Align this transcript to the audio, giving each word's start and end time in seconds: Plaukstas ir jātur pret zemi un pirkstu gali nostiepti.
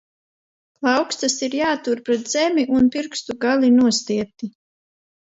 Plaukstas 0.77 1.35
ir 1.47 1.55
jātur 1.57 2.01
pret 2.07 2.31
zemi 2.37 2.63
un 2.79 2.87
pirkstu 2.97 3.37
gali 3.47 3.71
nostiepti. 3.75 4.51